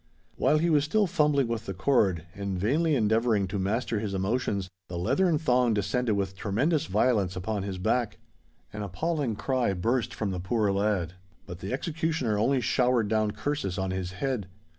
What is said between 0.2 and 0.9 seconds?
While he was